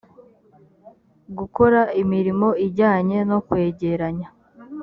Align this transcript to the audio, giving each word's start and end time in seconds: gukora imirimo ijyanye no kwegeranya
gukora 1.37 1.81
imirimo 2.01 2.47
ijyanye 2.67 3.17
no 3.29 3.37
kwegeranya 3.47 4.27